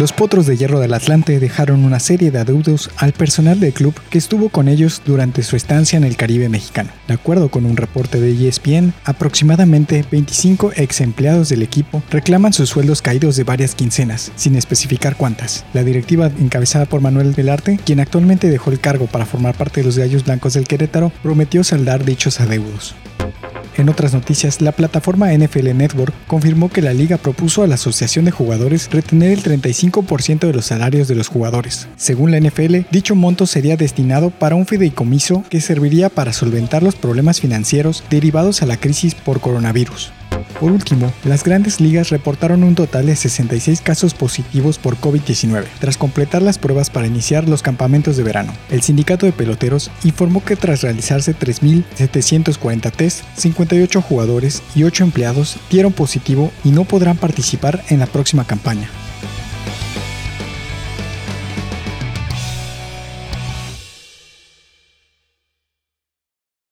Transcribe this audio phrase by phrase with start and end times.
[0.00, 3.94] Los Potros de Hierro del Atlante dejaron una serie de adeudos al personal del club
[4.08, 6.88] que estuvo con ellos durante su estancia en el Caribe mexicano.
[7.06, 12.70] De acuerdo con un reporte de ESPN, aproximadamente 25 ex empleados del equipo reclaman sus
[12.70, 15.66] sueldos caídos de varias quincenas, sin especificar cuántas.
[15.74, 19.86] La directiva encabezada por Manuel Velarte, quien actualmente dejó el cargo para formar parte de
[19.86, 22.94] los Gallos Blancos del Querétaro, prometió saldar dichos adeudos.
[23.76, 28.24] En otras noticias, la plataforma NFL Network confirmó que la liga propuso a la Asociación
[28.24, 31.88] de Jugadores retener el 35% de los salarios de los jugadores.
[31.96, 36.96] Según la NFL, dicho monto sería destinado para un fideicomiso que serviría para solventar los
[36.96, 40.12] problemas financieros derivados a la crisis por coronavirus.
[40.60, 45.96] Por último, las grandes ligas reportaron un total de 66 casos positivos por COVID-19, tras
[45.96, 48.52] completar las pruebas para iniciar los campamentos de verano.
[48.68, 55.56] El sindicato de peloteros informó que tras realizarse 3.740 tests, 58 jugadores y 8 empleados
[55.70, 58.90] dieron positivo y no podrán participar en la próxima campaña.